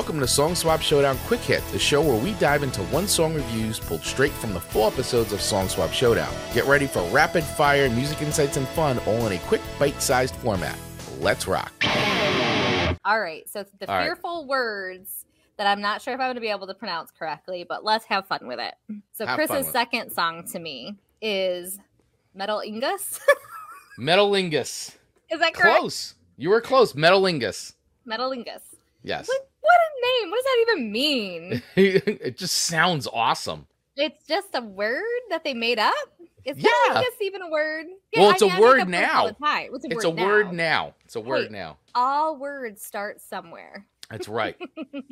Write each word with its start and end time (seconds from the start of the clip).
Welcome 0.00 0.20
to 0.20 0.26
Song 0.26 0.54
Swap 0.54 0.80
Showdown 0.80 1.18
Quick 1.26 1.40
Hit, 1.40 1.62
the 1.72 1.78
show 1.78 2.00
where 2.00 2.16
we 2.16 2.32
dive 2.38 2.62
into 2.62 2.80
one 2.84 3.06
song 3.06 3.34
reviews 3.34 3.78
pulled 3.78 4.00
straight 4.00 4.32
from 4.32 4.54
the 4.54 4.58
full 4.58 4.86
episodes 4.86 5.30
of 5.30 5.42
Song 5.42 5.68
Swap 5.68 5.92
Showdown. 5.92 6.32
Get 6.54 6.64
ready 6.64 6.86
for 6.86 7.02
rapid 7.10 7.44
fire 7.44 7.90
music 7.90 8.22
insights 8.22 8.56
and 8.56 8.66
fun, 8.68 8.98
all 9.00 9.26
in 9.26 9.34
a 9.34 9.38
quick, 9.40 9.60
bite 9.78 10.00
sized 10.00 10.34
format. 10.36 10.74
Let's 11.20 11.46
rock. 11.46 11.70
All 13.04 13.20
right. 13.20 13.46
So 13.46 13.66
the 13.78 13.90
All 13.90 13.98
right. 13.98 14.04
fearful 14.04 14.46
words 14.46 15.26
that 15.58 15.66
I'm 15.66 15.82
not 15.82 16.00
sure 16.00 16.14
if 16.14 16.20
I'm 16.20 16.28
going 16.28 16.36
to 16.36 16.40
be 16.40 16.48
able 16.48 16.66
to 16.68 16.74
pronounce 16.74 17.10
correctly, 17.10 17.66
but 17.68 17.84
let's 17.84 18.06
have 18.06 18.26
fun 18.26 18.46
with 18.46 18.58
it. 18.58 18.74
So 19.12 19.26
Have 19.26 19.36
Chris's 19.36 19.54
with 19.58 19.68
it. 19.68 19.72
second 19.72 20.12
song 20.12 20.46
to 20.52 20.58
me 20.58 20.96
is 21.20 21.78
Metal 22.34 22.62
Ingus. 22.66 23.20
Metalingus. 24.00 24.96
is 25.30 25.40
that 25.40 25.52
correct? 25.52 25.80
Close. 25.80 26.14
You 26.38 26.48
were 26.48 26.62
close. 26.62 26.94
Metalingus. 26.94 27.74
Metal 28.06 28.30
Ingus. 28.30 28.62
Yes. 29.02 29.28
What, 29.28 29.49
what 29.70 29.80
a 29.86 30.22
name. 30.22 30.30
What 30.30 30.36
does 30.36 30.44
that 30.44 30.66
even 30.68 30.92
mean? 30.92 31.62
it 31.76 32.36
just 32.38 32.56
sounds 32.56 33.06
awesome. 33.12 33.66
it's 33.96 34.26
just 34.26 34.48
a 34.54 34.62
word 34.62 35.02
that 35.30 35.44
they 35.44 35.54
made 35.54 35.78
up? 35.78 35.94
Is 36.44 36.56
Yeah. 36.58 36.70
Metal 36.88 37.02
Ingus 37.02 37.20
even 37.22 37.42
a 37.42 37.50
word? 37.50 37.86
Well, 38.16 38.30
it's 38.30 38.42
a 38.42 38.46
a 38.46 38.60
word 38.60 38.88
now. 38.88 39.26
It's 39.26 39.38
a 39.40 39.88
It's 39.90 39.94
word 39.96 40.04
a 40.04 40.10
word 40.10 40.46
now. 40.46 40.52
now. 40.52 40.94
It's 41.04 41.16
a 41.16 41.20
word 41.20 41.46
Hey. 41.48 41.52
now. 41.52 41.76
All 41.94 42.36
words 42.38 42.82
start 42.82 43.20
somewhere. 43.20 43.86
That's 44.10 44.26
right. 44.28 44.56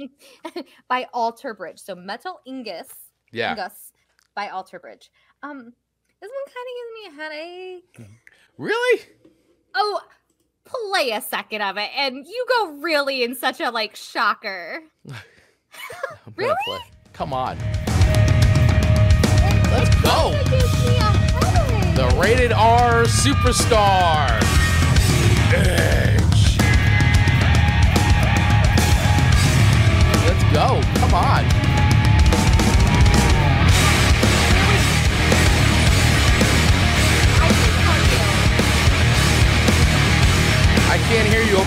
by 0.88 1.06
Alter 1.12 1.54
Bridge. 1.54 1.78
So 1.80 1.94
Metal 1.94 2.40
Ingus. 2.48 2.88
Yeah. 3.30 3.54
Ingus 3.54 3.92
by 4.34 4.48
Alter 4.48 4.78
Bridge. 4.78 5.10
Um, 5.42 5.72
this 6.20 6.30
one 6.30 6.46
kind 6.46 6.66
of 6.66 6.74
gives 6.78 6.92
me 6.94 7.06
a 7.06 7.22
headache. 7.22 8.10
Really? 8.56 9.00
Oh, 9.74 10.00
play 10.68 11.10
a 11.10 11.20
second 11.20 11.62
of 11.62 11.76
it, 11.76 11.90
and 11.96 12.26
you 12.26 12.46
go 12.58 12.72
really 12.78 13.22
in 13.22 13.34
such 13.34 13.60
a 13.60 13.70
like 13.70 13.96
shocker. 13.96 14.82
Really? 16.36 16.54
play. 16.66 16.78
Come 17.12 17.32
on. 17.32 17.56
And 17.58 17.68
Let's 19.70 19.88
it 19.90 20.02
go. 20.02 20.32
gives 20.50 20.86
me 20.86 20.98
a. 20.98 21.18
The 21.94 22.06
rated 22.20 22.52
R 22.52 23.04
superstar. 23.04 24.28
Edge. 25.54 25.87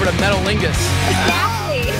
Over 0.02 0.10
to 0.10 0.18
Metalingus. 0.18 0.80
Exactly. 1.10 1.92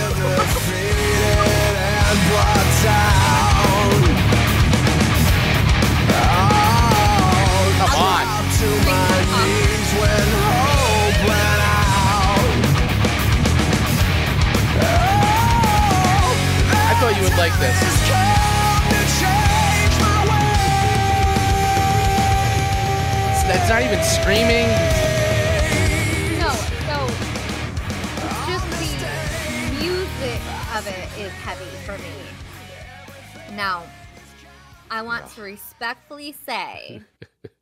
Come 7.78 7.94
on. 8.02 8.26
I 16.74 16.94
thought 17.00 17.14
you 17.18 17.24
would 17.24 17.38
like 17.38 17.54
this. 17.60 17.78
That's 23.48 23.70
not 23.70 23.82
even 23.84 24.02
screaming. 24.04 25.01
Of 30.76 30.88
it 30.88 31.20
is 31.20 31.32
heavy 31.34 31.66
for 31.86 31.98
me. 31.98 33.58
Now, 33.58 33.84
I 34.90 35.02
want 35.02 35.28
to 35.32 35.42
respectfully 35.42 36.32
say 36.32 37.02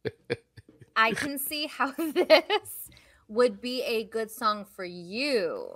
I 0.96 1.14
can 1.14 1.40
see 1.40 1.66
how 1.66 1.92
this 1.98 2.90
would 3.28 3.62
be 3.62 3.82
a 3.82 4.04
good 4.04 4.30
song 4.30 4.64
for 4.64 4.86
you 4.86 5.76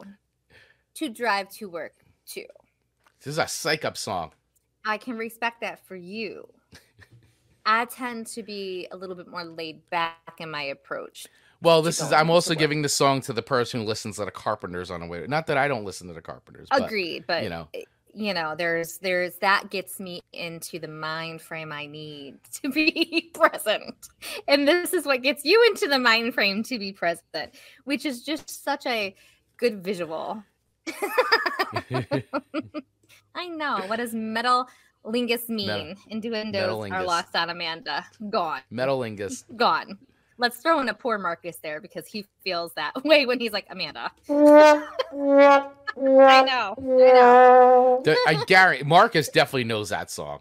to 0.93 1.09
drive 1.09 1.49
to 1.53 1.69
work 1.69 1.95
to. 2.27 2.45
This 3.19 3.31
is 3.31 3.37
a 3.39 3.47
psych 3.47 3.83
up 3.83 3.97
song. 3.97 4.33
I 4.85 4.99
can 4.99 5.17
respect 5.17 5.61
that 5.61 5.83
for 5.87 5.95
you. 5.95 6.47
I 7.65 7.85
tend 7.85 8.27
to 8.27 8.43
be 8.43 8.87
a 8.91 8.97
little 8.97 9.15
bit 9.15 9.27
more 9.27 9.43
laid 9.43 9.89
back 9.89 10.35
in 10.39 10.51
my 10.51 10.63
approach. 10.63 11.27
Well, 11.61 11.81
this 11.81 12.01
is 12.01 12.11
I'm 12.11 12.29
also 12.29 12.55
giving 12.55 12.81
the 12.81 12.89
song 12.89 13.21
to 13.21 13.31
the 13.31 13.41
person 13.41 13.79
who 13.79 13.85
listens 13.85 14.17
to 14.17 14.25
the 14.25 14.31
Carpenters 14.31 14.91
on 14.91 15.01
a 15.01 15.07
way. 15.07 15.25
Not 15.27 15.47
that 15.47 15.57
I 15.57 15.69
don't 15.69 15.85
listen 15.85 16.07
to 16.09 16.13
the 16.13 16.21
Carpenters. 16.21 16.67
But, 16.69 16.83
Agreed, 16.83 17.23
but 17.25 17.43
you 17.43 17.49
know. 17.49 17.69
eh, 17.73 17.83
you 18.13 18.33
know, 18.33 18.53
there's 18.57 18.97
there's 18.97 19.37
that 19.37 19.69
gets 19.69 19.97
me 19.97 20.21
into 20.33 20.77
the 20.77 20.89
mind 20.89 21.41
frame 21.41 21.71
I 21.71 21.85
need 21.85 22.35
to 22.61 22.69
be 22.69 23.31
present. 23.33 23.95
And 24.47 24.67
this 24.67 24.91
is 24.93 25.05
what 25.05 25.21
gets 25.21 25.45
you 25.45 25.63
into 25.69 25.87
the 25.87 25.99
mind 25.99 26.33
frame 26.33 26.63
to 26.63 26.77
be 26.77 26.91
present, 26.91 27.55
which 27.85 28.05
is 28.05 28.23
just 28.23 28.63
such 28.63 28.85
a 28.85 29.15
good 29.55 29.81
visual. 29.83 30.43
I 33.35 33.47
know. 33.47 33.83
what 33.87 33.99
is 33.99 34.13
metal 34.13 34.67
lingus 35.05 35.49
mean? 35.49 35.95
Innuendos 36.09 36.91
are 36.91 37.03
lost 37.03 37.35
on 37.35 37.49
Amanda. 37.49 38.05
Gone. 38.29 38.61
Metalingus. 38.71 39.43
Gone. 39.55 39.97
Let's 40.37 40.57
throw 40.57 40.79
in 40.79 40.89
a 40.89 40.93
poor 40.93 41.19
Marcus 41.19 41.57
there 41.57 41.79
because 41.79 42.07
he 42.07 42.25
feels 42.43 42.73
that 42.73 42.91
way 43.05 43.25
when 43.25 43.39
he's 43.39 43.51
like, 43.51 43.67
Amanda. 43.69 44.11
I 44.29 44.83
know. 45.15 45.65
I 45.95 46.43
know. 46.77 48.01
The- 48.03 48.17
I 48.27 48.43
Gary 48.47 48.83
Marcus 48.83 49.29
definitely 49.29 49.65
knows 49.65 49.89
that 49.89 50.09
song. 50.09 50.39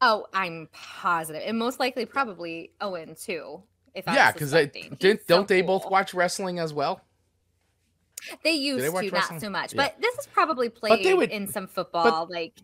Oh, 0.00 0.26
I'm 0.34 0.68
positive. 0.72 1.42
And 1.46 1.58
most 1.58 1.80
likely 1.80 2.04
probably 2.04 2.72
Owen 2.80 3.14
too. 3.14 3.62
If 3.94 4.04
yeah, 4.06 4.32
because 4.32 4.50
they 4.50 4.66
didn't, 4.66 5.20
so 5.20 5.24
don't 5.28 5.46
they 5.48 5.62
both 5.62 5.88
watch 5.88 6.12
wrestling 6.12 6.58
as 6.58 6.74
well? 6.74 7.00
They 8.42 8.52
used 8.52 8.92
watch 8.92 9.06
to, 9.06 9.10
wrestling? 9.12 9.36
not 9.36 9.40
so 9.40 9.50
much. 9.50 9.72
Yeah. 9.74 9.82
But 9.84 10.00
this 10.00 10.18
is 10.18 10.26
probably 10.26 10.68
played 10.68 11.16
would- 11.16 11.30
in 11.30 11.46
some 11.46 11.68
football. 11.68 12.26
like 12.28 12.54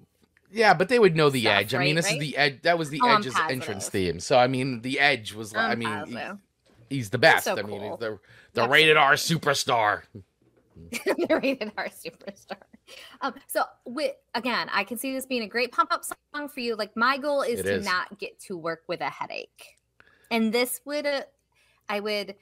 Yeah, 0.53 0.75
but 0.75 0.89
they 0.89 0.99
would 0.99 1.15
know 1.17 1.31
the 1.31 1.43
Stuff, 1.43 1.53
edge. 1.61 1.75
I 1.75 1.79
mean, 1.79 1.97
this 1.97 2.07
right? 2.07 2.15
is 2.15 2.21
the 2.21 2.37
edge. 2.37 2.63
That 2.63 2.79
was 2.79 2.91
the 2.91 3.01
Oh, 3.03 3.09
edge's 3.17 3.35
entrance 3.49 3.89
theme. 3.89 4.21
So 4.21 4.39
I 4.39 4.47
mean, 4.47 4.83
the 4.83 4.99
edge 4.99 5.33
was 5.33 5.55
like. 5.55 5.71
I 5.71 5.75
mean, 5.77 6.07
he- 6.07 6.97
he's 6.97 7.11
the 7.11 7.19
best. 7.19 7.45
so 7.45 7.57
I 7.57 7.63
mean, 7.63 7.81
cool. 7.81 7.91
he's 7.91 7.99
the 7.99 8.19
the 8.63 8.69
rated 8.69 8.97
R 8.97 9.15
superstar. 9.15 10.03
the 10.91 11.41
rated 11.43 11.73
R 11.77 11.89
superstar. 11.89 12.57
Um, 13.21 13.35
so 13.47 13.63
with 13.85 14.15
again, 14.35 14.69
I 14.73 14.83
can 14.85 14.99
see 14.99 15.13
this 15.13 15.27
being 15.27 15.43
a 15.43 15.47
great 15.49 15.73
pump 15.73 15.93
up 15.93 16.03
song 16.05 16.49
for 16.49 16.61
you. 16.61 16.75
Like 16.75 16.97
my 16.97 17.17
goal 17.19 17.43
is 17.43 17.61
It 17.61 17.65
to 17.65 17.75
is. 17.77 17.85
not 17.85 18.19
get 18.19 18.39
to 18.41 18.57
work 18.57 18.83
with 18.89 19.01
a 19.01 19.11
headache, 19.11 19.77
and 20.31 20.53
this 20.53 20.81
would, 20.85 21.07
uh, 21.07 21.23
I 21.89 22.01
would 22.01 22.35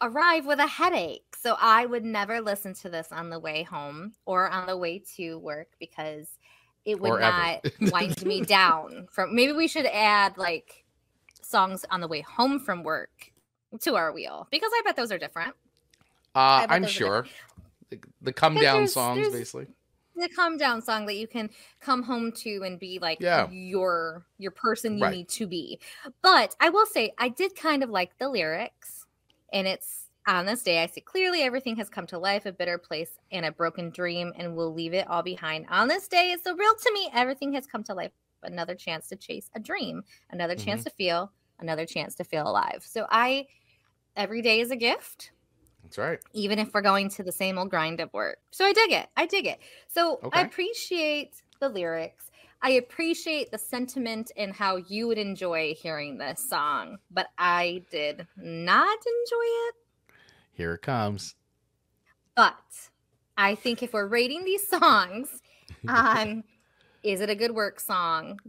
arrive 0.00 0.46
with 0.46 0.58
a 0.58 0.66
headache. 0.66 1.36
So 1.38 1.56
I 1.60 1.86
would 1.86 2.04
never 2.04 2.40
listen 2.40 2.72
to 2.74 2.88
this 2.88 3.08
on 3.12 3.30
the 3.30 3.38
way 3.38 3.62
home 3.62 4.14
or 4.24 4.48
on 4.50 4.66
the 4.66 4.76
way 4.76 5.02
to 5.16 5.38
work 5.38 5.68
because 5.78 6.26
it 6.86 6.98
would 7.00 7.10
Or 7.10 7.20
not 7.20 7.66
wind 7.92 8.24
me 8.24 8.40
down. 8.40 9.08
From 9.10 9.34
maybe 9.34 9.52
we 9.52 9.68
should 9.68 9.86
add 9.86 10.38
like 10.38 10.84
songs 11.42 11.84
on 11.90 12.00
the 12.00 12.08
way 12.08 12.22
home 12.22 12.58
from 12.60 12.82
work 12.82 13.32
to 13.80 13.96
our 13.96 14.12
wheel 14.12 14.46
because 14.50 14.70
I 14.72 14.82
bet 14.84 14.96
those 14.96 15.12
are 15.12 15.18
different. 15.18 15.54
Uh, 16.34 16.66
I'm 16.70 16.86
sure. 16.86 17.26
The, 17.90 17.98
the 18.22 18.32
come 18.32 18.54
down 18.54 18.88
songs, 18.88 19.18
there's- 19.18 19.32
basically. 19.32 19.66
the 20.16 20.28
calm 20.30 20.56
down 20.56 20.80
song 20.80 21.06
that 21.06 21.16
you 21.16 21.26
can 21.26 21.50
come 21.80 22.02
home 22.02 22.32
to 22.32 22.62
and 22.64 22.78
be 22.78 22.98
like 23.00 23.18
Yeah. 23.20 23.48
your 23.50 24.24
your 24.38 24.50
person 24.50 24.96
you 24.98 25.04
Right. 25.04 25.14
need 25.14 25.28
to 25.30 25.46
be. 25.46 25.78
But 26.22 26.56
I 26.60 26.68
will 26.70 26.86
say 26.86 27.12
I 27.18 27.28
did 27.28 27.54
kind 27.54 27.82
of 27.82 27.90
like 27.90 28.16
the 28.18 28.28
lyrics 28.28 29.06
and 29.52 29.66
it's 29.66 30.05
on 30.26 30.46
this 30.46 30.62
day 30.62 30.82
I 30.82 30.86
see 30.86 31.00
clearly 31.00 31.42
everything 31.42 31.76
has 31.76 31.88
come 31.88 32.06
to 32.08 32.18
life, 32.18 32.46
a 32.46 32.52
bitter 32.52 32.78
place 32.78 33.18
and 33.30 33.46
a 33.46 33.52
broken 33.52 33.90
dream 33.90 34.32
and 34.36 34.56
we'll 34.56 34.74
leave 34.74 34.94
it 34.94 35.08
all 35.08 35.22
behind. 35.22 35.66
On 35.70 35.88
this 35.88 36.08
day 36.08 36.32
it's 36.32 36.44
so 36.44 36.54
real 36.56 36.74
to 36.74 36.92
me 36.92 37.08
everything 37.14 37.52
has 37.52 37.66
come 37.66 37.82
to 37.84 37.94
life, 37.94 38.12
another 38.42 38.74
chance 38.74 39.08
to 39.08 39.16
chase 39.16 39.50
a 39.54 39.60
dream, 39.60 40.02
another 40.30 40.54
chance 40.56 40.80
Mm-hmm. 40.80 40.88
to 40.88 40.94
feel, 40.96 41.32
another 41.60 41.86
chance 41.86 42.14
to 42.16 42.24
feel 42.24 42.48
alive. 42.48 42.82
So 42.86 43.06
I 43.10 43.46
every 44.16 44.42
day 44.42 44.60
is 44.60 44.70
a 44.70 44.76
gift 44.76 45.30
That's 45.82 45.98
right. 45.98 46.18
even 46.32 46.58
if 46.58 46.72
we're 46.74 46.80
going 46.82 47.08
to 47.10 47.22
the 47.22 47.32
same 47.32 47.58
old 47.58 47.70
grind 47.70 48.00
of 48.00 48.12
work. 48.12 48.38
So 48.50 48.64
I 48.64 48.72
dig 48.72 48.92
it. 48.92 49.08
I 49.16 49.26
dig 49.26 49.46
it. 49.46 49.60
So 49.88 50.20
I 50.32 50.40
appreciate 50.42 51.42
the 51.60 51.68
lyrics. 51.68 52.30
I 52.62 52.70
appreciate 52.70 53.50
the 53.52 53.58
sentiment 53.58 54.32
and 54.36 54.52
how 54.52 54.76
you 54.76 55.06
would 55.08 55.18
enjoy 55.18 55.74
hearing 55.74 56.16
this 56.18 56.40
song, 56.48 56.96
but 57.10 57.28
I 57.38 57.84
did 57.90 58.26
not 58.36 58.98
enjoy 58.98 59.44
it. 59.68 59.74
Here 60.56 60.74
it 60.74 60.82
comes. 60.82 61.34
But 62.34 62.56
I 63.36 63.54
think 63.54 63.82
if 63.82 63.92
we're 63.92 64.06
rating 64.06 64.44
these 64.44 64.66
songs 64.66 65.28
on 65.86 66.44
is 67.02 67.20
it 67.20 67.30
a 67.30 67.34
good 67.34 67.52
work 67.52 67.78
song 67.78 68.40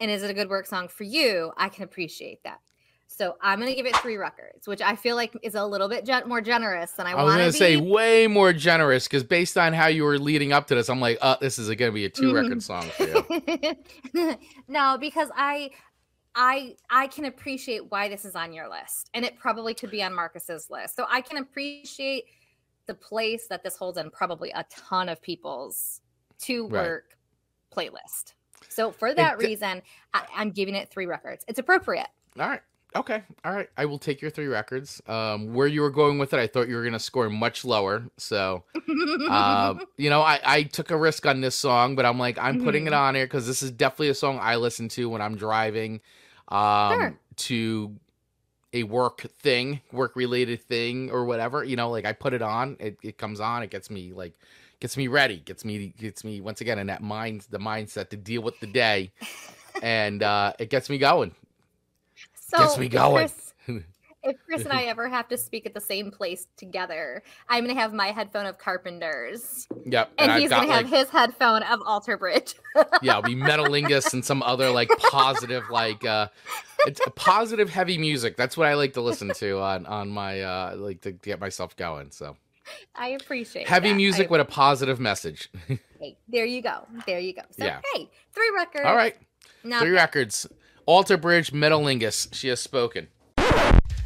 and 0.00 0.10
is 0.10 0.22
it 0.22 0.30
a 0.30 0.34
good 0.34 0.48
work 0.48 0.66
song 0.66 0.88
for 0.88 1.04
you, 1.04 1.52
I 1.56 1.68
can 1.68 1.84
appreciate 1.84 2.42
that. 2.44 2.60
So 3.06 3.36
I'm 3.40 3.60
gonna 3.60 3.74
give 3.74 3.86
it 3.86 3.94
three 3.96 4.16
records, 4.16 4.66
which 4.66 4.80
I 4.80 4.96
feel 4.96 5.14
like 5.14 5.36
is 5.42 5.54
a 5.54 5.64
little 5.64 5.88
bit 5.88 6.04
gen- 6.04 6.28
more 6.28 6.40
generous 6.40 6.92
than 6.92 7.06
I, 7.06 7.12
I 7.12 7.22
was 7.22 7.34
gonna 7.34 7.52
say 7.52 7.76
way 7.76 8.26
more 8.26 8.52
generous 8.52 9.06
because 9.06 9.22
based 9.22 9.56
on 9.56 9.72
how 9.72 9.86
you 9.86 10.02
were 10.02 10.18
leading 10.18 10.52
up 10.52 10.66
to 10.68 10.74
this, 10.74 10.88
I'm 10.88 11.00
like, 11.00 11.18
uh, 11.20 11.36
this 11.40 11.58
is 11.58 11.72
gonna 11.76 11.92
be 11.92 12.06
a 12.06 12.10
two 12.10 12.34
record 12.34 12.62
song 12.62 12.82
for 12.96 13.04
you. 13.04 14.36
no, 14.68 14.96
because 14.98 15.28
I 15.36 15.70
I 16.34 16.76
I 16.90 17.06
can 17.08 17.26
appreciate 17.26 17.90
why 17.90 18.08
this 18.08 18.24
is 18.24 18.34
on 18.34 18.52
your 18.52 18.68
list. 18.68 19.10
And 19.14 19.24
it 19.24 19.38
probably 19.38 19.74
could 19.74 19.90
be 19.90 20.02
on 20.02 20.14
Marcus's 20.14 20.68
list. 20.70 20.96
So 20.96 21.06
I 21.08 21.20
can 21.20 21.38
appreciate 21.38 22.24
the 22.86 22.94
place 22.94 23.46
that 23.48 23.62
this 23.62 23.76
holds 23.76 23.98
in 23.98 24.10
probably 24.10 24.50
a 24.50 24.64
ton 24.70 25.08
of 25.08 25.22
people's 25.22 26.00
to 26.40 26.66
Right. 26.68 26.92
work 26.92 27.16
playlist. 27.74 28.34
So 28.68 28.92
for 28.92 29.14
that 29.14 29.38
d- 29.38 29.46
reason, 29.46 29.82
I, 30.12 30.26
I'm 30.34 30.50
giving 30.50 30.74
it 30.74 30.90
three 30.90 31.06
records. 31.06 31.44
It's 31.48 31.58
appropriate. 31.58 32.08
All 32.38 32.48
right. 32.48 32.62
Okay. 32.96 33.22
All 33.44 33.52
right. 33.52 33.68
I 33.76 33.86
will 33.86 33.98
take 33.98 34.20
your 34.22 34.30
three 34.30 34.46
records. 34.46 35.00
Um, 35.06 35.52
where 35.52 35.66
you 35.66 35.80
were 35.80 35.90
going 35.90 36.18
with 36.18 36.32
it, 36.32 36.38
I 36.40 36.46
thought 36.46 36.68
you 36.68 36.76
were 36.76 36.84
gonna 36.84 36.98
score 36.98 37.28
much 37.30 37.64
lower. 37.64 38.08
So 38.18 38.64
uh, 39.26 39.74
you 39.98 40.10
know, 40.10 40.22
I, 40.22 40.40
I 40.44 40.62
took 40.64 40.90
a 40.90 40.96
risk 40.96 41.26
on 41.26 41.40
this 41.40 41.56
song, 41.56 41.96
but 41.96 42.04
I'm 42.06 42.18
like, 42.18 42.38
I'm 42.38 42.58
putting 42.58 42.86
it 42.86 42.92
Mhm. 42.92 42.98
on 42.98 43.14
here 43.14 43.26
because 43.26 43.46
this 43.46 43.62
is 43.62 43.70
definitely 43.70 44.10
a 44.10 44.14
song 44.14 44.38
I 44.40 44.56
listen 44.56 44.88
to 44.90 45.08
when 45.08 45.22
I'm 45.22 45.36
driving 45.36 46.00
um, 46.48 46.98
Sure. 47.00 47.18
to 47.36 47.96
a 48.72 48.82
work 48.82 49.20
thing, 49.38 49.80
work 49.92 50.16
related 50.16 50.62
thing, 50.62 51.10
or 51.10 51.24
whatever. 51.24 51.62
You 51.64 51.76
know, 51.76 51.90
like 51.90 52.04
I 52.04 52.12
put 52.12 52.32
it 52.34 52.42
on, 52.42 52.76
it, 52.80 52.96
it 53.02 53.18
comes 53.18 53.40
on, 53.40 53.62
it 53.62 53.70
gets 53.70 53.88
me 53.90 54.12
like, 54.12 54.34
gets 54.80 54.96
me 54.96 55.06
ready, 55.08 55.38
gets 55.38 55.64
me, 55.64 55.94
gets 55.98 56.24
me 56.24 56.40
once 56.40 56.60
again 56.60 56.78
in 56.78 56.88
that 56.88 57.02
mind, 57.02 57.46
the 57.50 57.58
mindset 57.58 58.10
to 58.10 58.16
deal 58.16 58.42
with 58.42 58.58
the 58.60 58.66
day, 58.66 59.12
and 59.82 60.22
uh, 60.22 60.52
it 60.58 60.70
gets 60.70 60.90
me 60.90 60.98
going. 60.98 61.34
so 62.40 62.58
Gets 62.58 62.78
me 62.78 62.88
going. 62.88 63.28
Chris- 63.28 63.84
if 64.24 64.36
Chris 64.46 64.62
and 64.64 64.72
I 64.72 64.84
ever 64.84 65.08
have 65.08 65.28
to 65.28 65.36
speak 65.38 65.66
at 65.66 65.74
the 65.74 65.80
same 65.80 66.10
place 66.10 66.46
together, 66.56 67.22
I'm 67.48 67.66
gonna 67.66 67.78
have 67.78 67.92
my 67.92 68.08
headphone 68.08 68.46
of 68.46 68.58
Carpenters, 68.58 69.66
Yep. 69.84 70.12
and, 70.18 70.32
I've 70.32 70.40
he's 70.40 70.50
got 70.50 70.60
gonna 70.62 70.68
like, 70.72 70.86
have 70.86 70.90
his 70.90 71.08
headphone 71.10 71.62
of 71.64 71.80
Alter 71.86 72.16
Bridge. 72.16 72.54
yeah, 73.02 73.18
it'll 73.18 73.22
be 73.22 73.34
Metalingus 73.36 74.12
and 74.12 74.24
some 74.24 74.42
other 74.42 74.70
like 74.70 74.88
positive, 75.10 75.68
like 75.70 76.04
uh 76.04 76.28
it's 76.86 77.00
a 77.06 77.10
positive 77.10 77.70
heavy 77.70 77.96
music. 77.98 78.36
That's 78.36 78.56
what 78.56 78.66
I 78.66 78.74
like 78.74 78.92
to 78.94 79.00
listen 79.00 79.32
to 79.34 79.58
on 79.60 79.86
on 79.86 80.08
my 80.10 80.42
uh 80.42 80.76
like 80.76 81.00
to 81.02 81.12
get 81.12 81.40
myself 81.40 81.76
going. 81.76 82.10
So 82.10 82.36
I 82.94 83.08
appreciate 83.08 83.68
heavy 83.68 83.90
that. 83.90 83.96
music 83.96 84.28
I- 84.28 84.30
with 84.32 84.40
a 84.40 84.44
positive 84.46 84.98
message. 85.00 85.50
hey, 86.00 86.16
there 86.28 86.44
you 86.46 86.62
go. 86.62 86.86
There 87.06 87.18
you 87.20 87.34
go. 87.34 87.42
So 87.50 87.64
Yeah. 87.64 87.80
hey, 87.94 88.08
three 88.32 88.50
records. 88.56 88.84
All 88.86 88.96
right, 88.96 89.16
Now 89.62 89.80
three 89.80 89.90
records. 89.90 90.46
Alter 90.86 91.16
Bridge, 91.16 91.50
Metalingus. 91.52 92.34
She 92.34 92.48
has 92.48 92.60
spoken. 92.60 93.08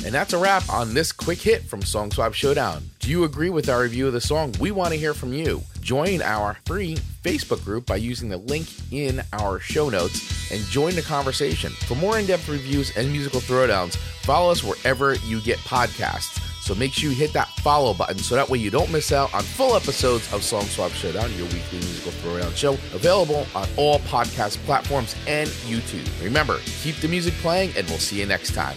And 0.05 0.15
that's 0.15 0.33
a 0.33 0.39
wrap 0.39 0.69
on 0.69 0.95
this 0.95 1.13
quick 1.13 1.39
hit 1.39 1.63
from 1.65 1.83
Song 1.83 2.11
Swap 2.11 2.33
Showdown. 2.33 2.89
Do 3.01 3.11
you 3.11 3.25
agree 3.25 3.51
with 3.51 3.69
our 3.69 3.83
review 3.83 4.07
of 4.07 4.13
the 4.13 4.21
song? 4.21 4.55
We 4.61 4.71
want 4.71 4.93
to 4.93 4.99
hear 4.99 5.13
from 5.13 5.33
you. 5.33 5.63
Join 5.81 6.23
our 6.23 6.57
free 6.67 6.97
Facebook 7.23 7.65
group 7.65 7.87
by 7.87 7.97
using 7.97 8.29
the 8.29 8.37
link 8.37 8.69
in 8.93 9.23
our 9.33 9.59
show 9.61 9.89
notes 9.89 10.53
and 10.53 10.63
join 10.67 10.95
the 10.95 11.03
conversation. 11.03 11.73
For 11.73 11.95
more 11.95 12.19
in 12.19 12.27
depth 12.27 12.49
reviews 12.49 12.97
and 12.97 13.11
musical 13.11 13.41
throwdowns, 13.41 13.97
follow 14.23 14.51
us 14.51 14.63
wherever 14.63 15.15
you 15.17 15.41
get 15.41 15.59
podcasts. 15.59 16.45
So 16.63 16.75
make 16.75 16.93
sure 16.93 17.09
you 17.11 17.17
hit 17.17 17.33
that 17.33 17.49
follow 17.61 17.95
button 17.95 18.19
so 18.19 18.35
that 18.35 18.49
way 18.51 18.59
you 18.59 18.71
don't 18.71 18.93
miss 18.93 19.11
out 19.11 19.33
on 19.33 19.43
full 19.43 19.75
episodes 19.75 20.31
of 20.35 20.43
Song 20.43 20.65
Swap 20.65 20.93
Showdown, 20.93 21.33
your 21.33 21.47
weekly 21.47 21.79
musical 21.79 22.13
throwdown 22.13 22.55
show, 22.55 22.75
available 22.95 23.47
on 23.55 23.67
all 23.79 24.01
podcast 24.01 24.59
platforms 24.67 25.17
and 25.27 25.49
YouTube. 25.67 26.07
Remember, 26.23 26.59
keep 26.83 26.97
the 26.97 27.09
music 27.09 27.33
playing, 27.35 27.73
and 27.75 27.89
we'll 27.89 27.99
see 27.99 28.21
you 28.21 28.27
next 28.27 28.55
time. 28.55 28.77